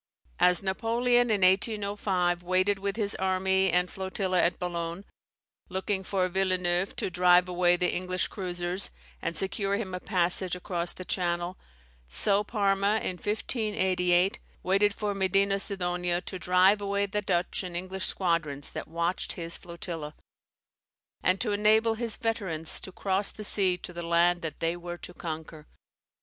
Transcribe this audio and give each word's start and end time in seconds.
As 0.39 0.63
Napoleon, 0.63 1.29
in 1.29 1.41
1805, 1.41 2.41
waited 2.41 2.79
with 2.79 2.95
his 2.95 3.13
army 3.17 3.69
and 3.71 3.87
flotilla 3.87 4.41
at 4.41 4.57
Boulogne, 4.57 5.05
looking 5.69 6.03
for 6.03 6.27
Villeneuve 6.27 6.95
to 6.95 7.11
drive 7.11 7.47
away 7.47 7.75
the 7.77 7.93
English 7.93 8.27
cruisers, 8.27 8.89
and 9.21 9.37
secure 9.37 9.75
him 9.77 9.93
a 9.93 9.99
passage 9.99 10.55
across 10.55 10.93
the 10.93 11.05
Channel, 11.05 11.55
so 12.09 12.43
Parma, 12.43 12.95
in 12.95 13.17
1588, 13.17 14.39
waited 14.63 14.91
for 14.95 15.13
Medina 15.13 15.59
Sidonia 15.59 16.19
to 16.19 16.39
drive 16.39 16.81
away 16.81 17.05
the 17.05 17.21
Dutch 17.21 17.61
and 17.61 17.77
English 17.77 18.05
squadrons 18.07 18.71
that 18.71 18.87
watched 18.87 19.33
his 19.33 19.55
flotilla, 19.55 20.15
and 21.21 21.39
to 21.39 21.51
enable 21.51 21.93
his 21.93 22.15
veterans 22.15 22.79
to 22.79 22.91
cross 22.91 23.29
the 23.31 23.43
sea 23.43 23.77
to 23.77 23.93
the 23.93 24.01
land 24.01 24.41
that 24.41 24.61
they 24.61 24.75
were 24.75 24.97
to 24.97 25.13
conquer. 25.13 25.67